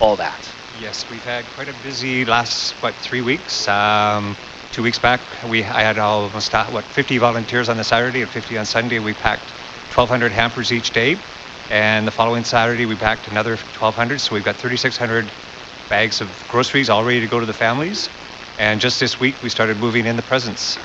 [0.00, 0.48] all that.
[0.80, 3.68] Yes, we've had quite a busy last what three weeks.
[3.68, 4.34] Um,
[4.72, 8.56] two weeks back, we I had almost what 50 volunteers on the Saturday and 50
[8.56, 8.98] on Sunday.
[8.98, 9.44] We packed
[9.94, 11.18] 1,200 hampers each day,
[11.68, 14.22] and the following Saturday we packed another 1,200.
[14.22, 15.30] So we've got 3,600
[15.90, 18.08] bags of groceries all ready to go to the families.
[18.58, 20.78] And just this week we started moving in the presents.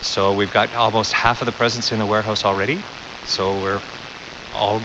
[0.00, 2.78] So we've got almost half of the presents in the warehouse already.
[3.26, 3.82] So we're
[4.54, 4.80] all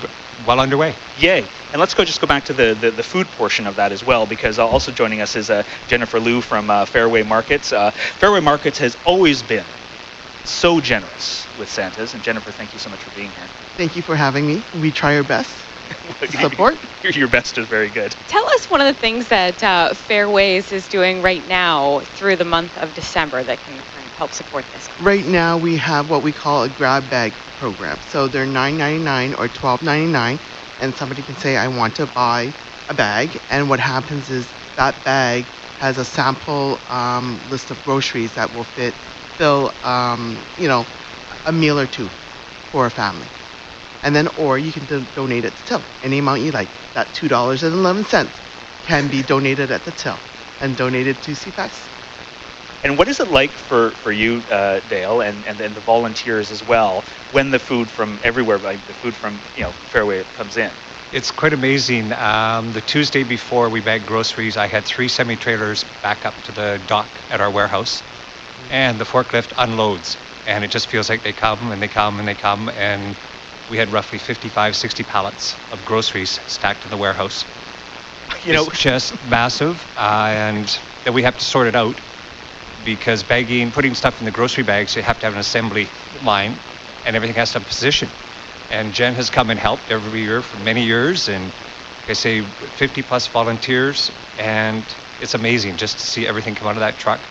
[0.45, 0.95] well underway.
[1.19, 1.45] Yay.
[1.71, 4.03] And let's go just go back to the, the, the food portion of that as
[4.03, 7.71] well, because uh, also joining us is uh, Jennifer Loo from uh, Fairway Markets.
[7.71, 9.65] Uh, Fairway Markets has always been
[10.43, 12.13] so generous with Santas.
[12.13, 13.47] And Jennifer, thank you so much for being here.
[13.77, 14.63] Thank you for having me.
[14.81, 15.57] We try our best.
[16.29, 16.77] Support?
[17.03, 18.11] Your, your best is very good.
[18.27, 22.45] Tell us one of the things that uh, Fairways is doing right now through the
[22.45, 24.87] month of December that can kind of help support this.
[24.99, 28.01] Right now we have what we call a grab bag program.
[28.01, 30.39] So they're $9.99 or $12.99
[30.79, 32.53] and somebody can say I want to buy
[32.87, 38.35] a bag and what happens is that bag has a sample um, list of groceries
[38.35, 38.95] that will fit
[39.39, 40.87] fill um, you know
[41.45, 42.11] a meal or two
[42.71, 43.31] for a family.
[44.03, 46.71] And then or you can do- donate it to till any amount you like.
[46.93, 48.41] That $2.11
[48.83, 50.21] can be donated at the till
[50.59, 51.89] and donated to CFAX
[52.83, 56.49] And what is it like for, for you, uh, Dale, and, and, and the volunteers
[56.49, 60.57] as well, when the food from everywhere, like the food from you know Fairway comes
[60.57, 60.71] in?
[61.13, 62.11] It's quite amazing.
[62.13, 66.51] Um, the Tuesday before we bagged groceries, I had three semi trailers back up to
[66.53, 68.01] the dock at our warehouse,
[68.71, 70.17] and the forklift unloads.
[70.47, 72.69] And it just feels like they come and they come and they come.
[72.69, 73.15] And
[73.69, 77.45] we had roughly 55, 60 pallets of groceries stacked in the warehouse.
[78.43, 79.85] You know, it's just massive.
[79.97, 81.95] Uh, and then we have to sort it out
[82.83, 85.89] because bagging, putting stuff in the grocery bags, you have to have an assembly
[86.21, 86.59] line
[87.05, 88.11] and everything has to have position.
[88.69, 91.47] And Jen has come and helped every year for many years, and
[91.99, 94.85] like I say 50 plus volunteers, and
[95.19, 97.29] it's amazing just to see everything come out of that truck.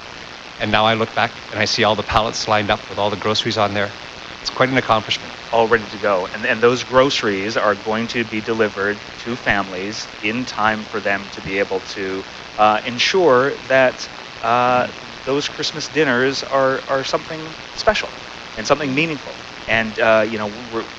[0.58, 3.10] And now I look back and I see all the pallets lined up with all
[3.10, 3.94] the groceries on there.
[4.40, 5.34] It's quite an accomplishment.
[5.52, 6.26] all ready to go.
[6.32, 11.28] And, and those groceries are going to be delivered to families in time for them
[11.30, 12.24] to be able to
[12.56, 14.08] uh, ensure that
[14.42, 14.88] uh,
[15.24, 18.10] those Christmas dinners are, are something special
[18.56, 19.32] and something meaningful.
[19.66, 20.50] And, uh, you know,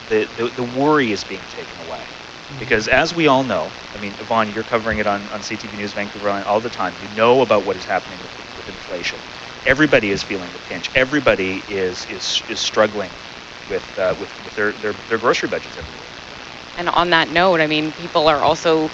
[0.07, 2.05] the, the, the worry is being taken away.
[2.59, 5.93] Because as we all know, I mean, Yvonne, you're covering it on, on CTV News
[5.93, 6.95] Vancouver all the time.
[6.97, 9.19] You know about what is happening with, with inflation.
[9.65, 10.89] Everybody is feeling the pinch.
[10.95, 13.11] Everybody is, is, is struggling
[13.67, 16.11] with, uh, with, with their, their, their grocery budgets every week.
[16.77, 18.89] And on that note, I mean, people are also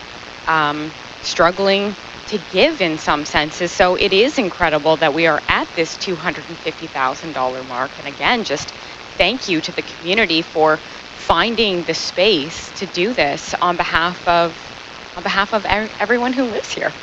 [0.48, 1.96] um, struggling
[2.28, 3.72] to give in some senses.
[3.74, 8.00] So it is incredible that we are at this $250,000 mark.
[8.00, 8.74] And again, just
[9.18, 10.82] thank you to the community for
[11.16, 14.74] finding the space to do this on behalf of
[15.16, 16.94] on behalf of ev- everyone who lives here.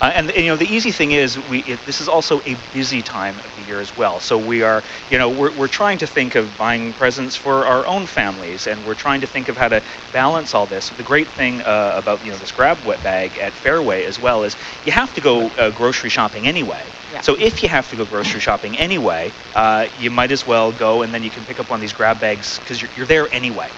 [0.00, 2.54] Uh, and, and, you know, the easy thing is, we it, this is also a
[2.54, 4.20] busy time of the year as well.
[4.20, 7.86] So we are, you know, we're, we're trying to think of buying presents for our
[7.86, 9.82] own families, and we're trying to think of how to
[10.12, 10.90] balance all this.
[10.90, 14.44] The great thing uh, about you know this grab wet bag at Fairway as well
[14.44, 16.94] is you have to go uh, grocery shopping anyway.
[17.10, 17.20] Yeah.
[17.20, 21.02] So if you have to go grocery shopping anyway, uh, you might as well go,
[21.02, 23.28] and then you can pick up one of these grab bags because you're, you're there
[23.32, 23.72] anyway.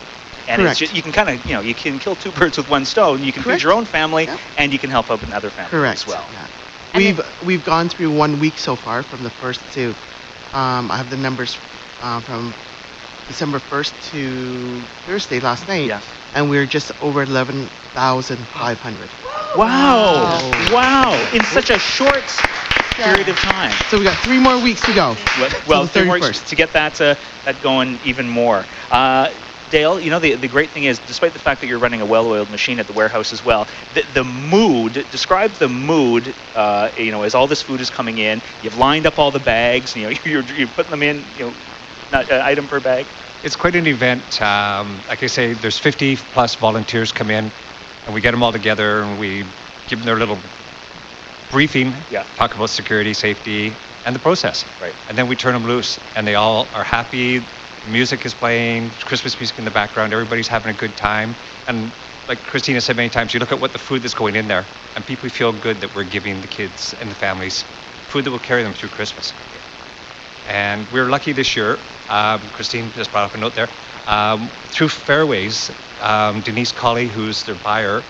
[0.48, 2.68] And it's just, you can kind of, you know, you can kill two birds with
[2.68, 3.22] one stone.
[3.22, 3.60] You can Correct.
[3.60, 4.38] feed your own family, Yeah.
[4.58, 6.00] and you can help out another family Correct.
[6.00, 6.24] as well.
[6.32, 6.46] Yeah.
[6.94, 9.94] We've we've gone through one week so far from the first to.
[10.52, 11.56] Um, I have the numbers
[12.02, 12.52] uh, from
[13.28, 16.00] December 1st to Thursday last night, Yeah.
[16.34, 19.08] and we're just over 11,500.
[19.56, 20.38] Wow.
[20.70, 21.30] Wow.
[21.32, 22.24] In such a short
[22.96, 23.72] period of time.
[23.88, 25.16] So we got three more weeks to go.
[25.38, 26.48] Well, well three more 31st.
[26.48, 28.64] to get that uh, that going even more.
[28.90, 29.30] Uh,
[29.72, 32.06] Dale, you know the the great thing is, despite the fact that you're running a
[32.06, 36.34] well-oiled machine at the warehouse as well, the, the mood describe the mood.
[36.54, 39.40] Uh, you know, as all this food is coming in, you've lined up all the
[39.40, 39.96] bags.
[39.96, 41.24] You know, you're you're putting them in.
[41.38, 41.54] You know,
[42.12, 43.06] not uh, item per bag.
[43.42, 44.22] It's quite an event.
[44.42, 47.50] Um, like I say, there's 50 plus volunteers come in,
[48.04, 49.44] and we get them all together, and we
[49.88, 50.38] give them their little
[51.50, 52.24] briefing, Yeah.
[52.36, 53.72] talk about security, safety,
[54.04, 54.64] and the process.
[54.82, 54.94] Right.
[55.08, 57.42] And then we turn them loose, and they all are happy.
[57.90, 60.12] Music is playing, Christmas music in the background.
[60.12, 61.34] Everybody's having a good time,
[61.66, 61.90] and
[62.28, 64.64] like Christina said many times, you look at what the food that's going in there,
[64.94, 67.64] and people feel good that we're giving the kids and the families
[68.12, 69.32] food that will carry them through Christmas.
[70.48, 71.78] And we're lucky this year.
[72.10, 73.68] Um, Christine just brought up a note there.
[74.06, 75.70] Um, through Fairways,
[76.02, 78.02] um, Denise Colley, who's their buyer,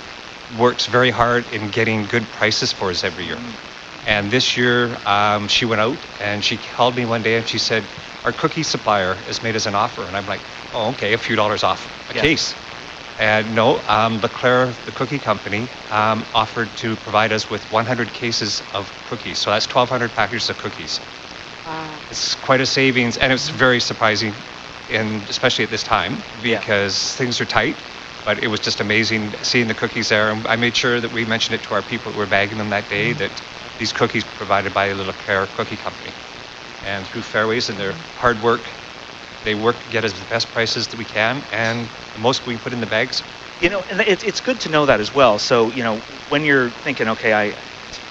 [0.58, 3.38] works very hard in getting good prices for us every year.
[4.06, 7.58] And this year, um, she went out and she called me one day and she
[7.58, 7.84] said,
[8.24, 10.42] "Our cookie supplier has made us an offer." And I'm like,
[10.72, 12.22] "Oh, okay, a few dollars off a Yeah.
[12.22, 12.56] case."
[13.18, 18.62] And no, um, Leclerc, the cookie company, um, offered to provide us with 100 cases
[18.72, 19.38] of cookies.
[19.38, 21.00] So that's 1,200 packages of cookies.
[21.66, 22.00] Wow.
[22.10, 24.34] It's quite a savings, and it's very surprising,
[24.88, 26.58] in especially at this time Yeah.
[26.58, 27.82] because things are tight.
[28.24, 30.30] But it was just amazing seeing the cookies there.
[30.30, 32.70] And I made sure that we mentioned it to our people who were bagging them
[32.70, 33.42] that day that
[33.78, 36.14] these cookies were provided by the Leclerc Cookie Company,
[36.82, 38.76] and through Fairways and their hard work,
[39.44, 42.54] they work to get us the best prices that we can and the most we
[42.54, 43.22] can put in the bags.
[43.60, 45.38] You know, and it's it's good to know that as well.
[45.38, 47.44] So you know, when you're thinking, okay, I,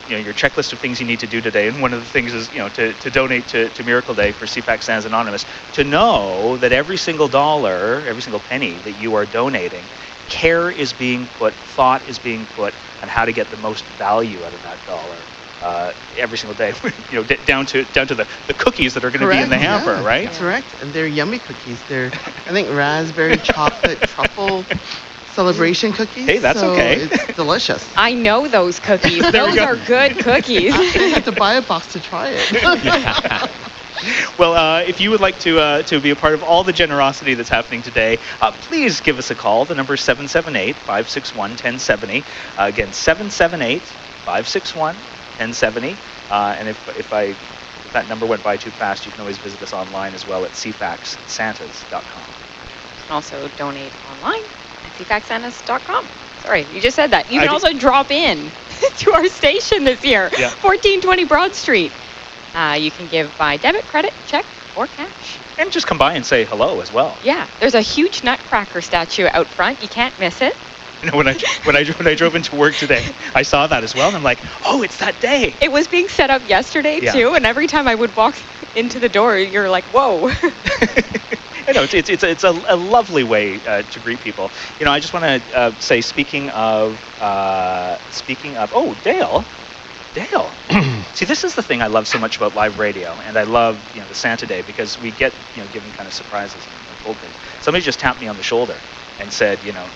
[0.06, 2.10] you know, your checklist of things you need to do today, and one of the
[2.10, 5.46] things is you know to, to donate to, to Miracle Day for CFAX Santa's Anonymous.
[5.74, 9.90] To know that every single dollar, every single penny that you are donating,
[10.28, 14.46] care is being put, thought is being put on how to get the most value
[14.46, 15.28] out of that dollar.
[15.62, 16.74] Uh, every single day,
[17.12, 19.42] you know, d- down to down to the, the cookies that are going to be
[19.42, 20.31] in the hamper, yeah, right?
[20.31, 20.81] Correct.
[20.81, 21.84] And they're yummy cookies.
[21.84, 22.12] They're,
[22.48, 24.66] I think, raspberry chocolate truffle
[25.25, 26.25] celebration cookies.
[26.25, 27.04] Hey, that's so okay.
[27.04, 27.88] It's delicious.
[27.98, 29.22] I know those cookies.
[29.31, 29.63] Those go.
[29.63, 30.74] are good cookies.
[30.74, 32.52] I have to buy a box to try it.
[34.40, 36.74] Well, uh, if you would like to uh, to be a part of all the
[36.74, 39.63] generosity that's happening today, uh, please give us a call.
[39.66, 42.24] The number is 778-561-1070.
[42.58, 42.90] Uh, again,
[45.50, 45.98] 778-561-1070.
[46.30, 47.24] Uh, and if, if I
[47.84, 50.46] if that number went by too fast, you can always visit us online as well
[50.46, 52.22] at cfaxsantas.com.
[52.22, 54.44] You can also donate online
[54.86, 56.06] at cfaxsantas.com.
[56.44, 57.26] Sorry, you just said that.
[57.32, 58.50] You can did- also drop in
[58.98, 60.50] to our station this year, Yeah.
[60.50, 61.92] 1420 Broad Street.
[62.54, 64.46] Uh, you can give by debit, credit, check,
[64.76, 65.40] or cash.
[65.58, 67.18] And just come by and say hello as well.
[67.24, 69.82] Yeah, there's a huge Nutcracker statue out front.
[69.82, 70.54] You can't miss it.
[71.03, 73.84] You know, when I when I when I drove into work today, I saw that
[73.84, 75.58] as well, and I'm like, oh, it's that day.
[75.62, 77.12] It was being set up yesterday Yeah.
[77.12, 78.38] too, and every time I would walk
[78.75, 80.29] into the door, you're like, whoa.
[81.67, 84.51] I know it's it's it's a, it's a, a lovely way uh, to greet people.
[84.79, 89.48] You know, I just want to uh, say, speaking of uh, speaking of, oh, Dale,
[90.13, 90.58] Dale.
[91.13, 93.89] See, this is the thing I love so much about live radio, and I love
[93.93, 97.00] you know the Santa Day because we get you know given kind of surprises and
[97.00, 97.38] told things.
[97.60, 98.84] Somebody just tapped me on the shoulder
[99.17, 99.93] and said, you know,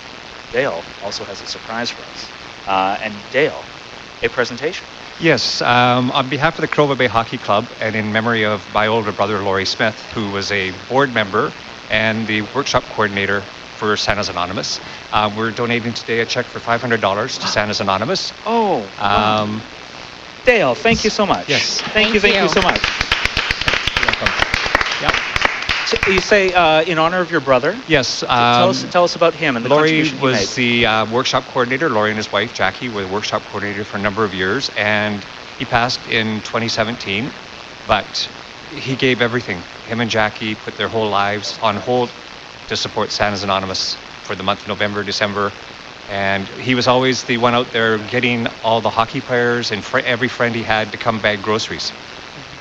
[0.55, 2.31] Dale also has a surprise for us,
[2.65, 3.61] uh, and Dale,
[4.23, 4.87] a presentation.
[5.19, 8.87] Yes, um, on behalf of the Cordova Bay Hockey Club and in memory of my
[8.87, 11.51] older brother Laurie Smith, who was a board member
[11.89, 14.79] and the workshop coordinator for Santa's Anonymous,
[15.11, 18.31] uh, we're donating today a check for $500 to Santa's Anonymous.
[18.45, 19.61] Oh, Um,
[20.45, 21.49] Dale, thank you so much.
[21.49, 21.81] Yes.
[21.81, 22.61] Thank, you, Thank thank you you.
[22.61, 23.14] so much.
[25.85, 27.79] So you say uh, in honor of your brother.
[27.87, 28.21] Yes.
[28.21, 30.63] tell Um, us tell us about him and the Laurie contribution he was made.
[30.63, 31.89] the uh, workshop coordinator.
[31.89, 35.23] Laurie and his wife Jackie were the workshop coordinator for a number of years, and
[35.59, 37.31] he passed in 2017.
[37.87, 38.29] But
[38.71, 39.63] he gave everything.
[39.83, 42.09] Him and Jackie put their whole lives on hold
[42.67, 45.53] to support Santa's Anonymous for the month of November, December,
[46.09, 49.99] And he was always the one out there getting all the hockey players and fr-
[49.99, 51.93] every friend he had to come bag groceries.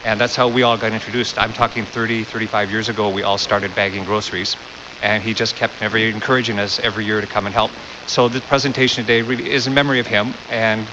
[0.05, 1.39] And that's how we all got introduced.
[1.39, 4.55] I'm talking 30, 35 years ago, we all started bagging groceries.
[5.03, 7.71] And he just kept never encouraging us every year to come and help.
[8.07, 10.87] So the presentation today really is in memory of him and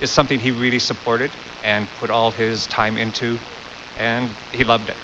[0.00, 1.30] is something he really supported
[1.64, 3.38] and put all his time into,
[3.98, 4.96] and he loved it.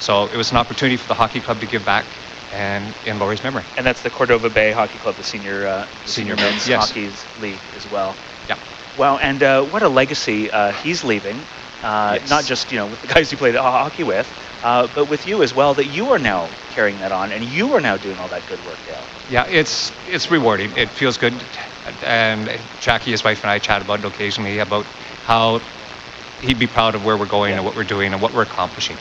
[0.00, 2.04] So it was an opportunity for the hockey club to give back
[2.52, 3.64] and in Laurie's memory.
[3.76, 6.88] And that's the Cordova Bay Hockey Club, the senior uh, Senior senior men's yes.
[6.88, 8.16] hockey league as well.
[8.48, 8.58] Yeah.
[8.98, 11.38] Well, and uh, what a legacy uh, he's leaving.
[11.82, 12.28] Uh, Yes.
[12.30, 14.32] Not just you know with the guys you played hockey with,
[14.62, 15.74] uh, but with you as well.
[15.74, 18.60] That you are now carrying that on, and you are now doing all that good
[18.64, 19.08] work, Dale.
[19.28, 20.76] Yeah, it's it's rewarding.
[20.76, 21.44] It feels good,
[22.02, 24.86] and Jackie, his wife, and I chat about it occasionally about
[25.22, 25.60] how
[26.40, 27.56] he'd be proud of where we're going Yeah.
[27.56, 28.98] and what we're doing and what we're accomplishing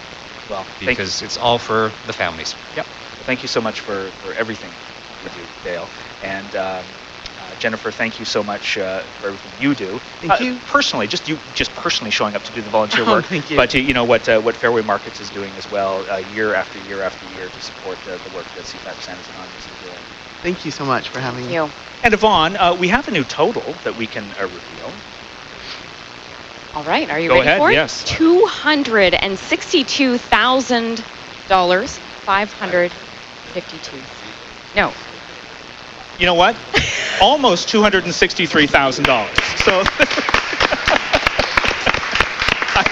[0.47, 2.55] Well, thank, because it's all for the families.
[2.75, 2.85] yep.
[3.25, 4.73] Thank you so much for, for everything
[5.23, 5.89] with you do, Dale.
[6.21, 6.83] And um, uh,
[7.59, 9.99] Jennifer, thank you so much uh, for everything you do.
[10.21, 10.59] Thank Uh, you.
[10.65, 13.25] Personally, just you, just personally showing up to do the volunteer Oh, work.
[13.25, 13.57] thank you.
[13.57, 16.53] But uh, you know what uh, what Fairway Markets is doing as well, uh, year
[16.55, 19.97] after year after year to support the, the work that CFAX Santa's Anonymous is doing.
[20.41, 21.55] Thank you so much for having Thank me.
[21.55, 21.69] you.
[22.03, 24.91] And Yvonne, uh, we have a new total that we can uh, reveal.
[26.75, 27.73] All right, are you Go ready ahead, for it?
[27.73, 28.03] yes.
[28.05, 31.03] Two hundred and sixty-two thousand
[31.49, 32.91] dollars, five hundred
[33.53, 33.97] fifty-two.
[34.75, 34.93] No,
[36.19, 36.55] You know what?
[37.21, 39.37] Almost two hundred and sixty-three thousand dollars.
[39.65, 39.83] So
[42.75, 42.83] I,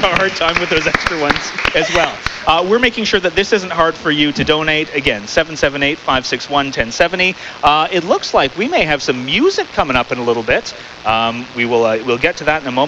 [0.00, 1.36] have a hard time with those extra ones
[1.74, 2.16] as well.
[2.46, 4.88] Uh, we're making sure that this isn't hard for you to donate.
[4.94, 7.36] Again, 778-561-1070.
[7.62, 10.74] Uh, it looks like we may have some music coming up in a little bit.
[11.04, 12.86] Um, we will uh, we'll get to that in a moment.